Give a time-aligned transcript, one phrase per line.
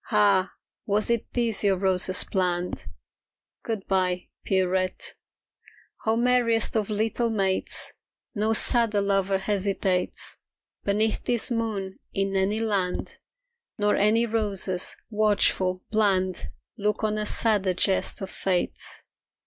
[0.09, 0.53] Ah,
[0.87, 2.87] was it this your roses planned?
[3.61, 5.13] Good bye, Pierrette.
[6.07, 7.93] Oh, merriest of little mates,
[8.33, 10.37] No sadder lover hesitates
[10.83, 13.17] Beneath this moon in any land;
[13.77, 16.49] Nor any roses, watchful, bland,
[16.79, 19.03] Look on a sadder jest of Fate's.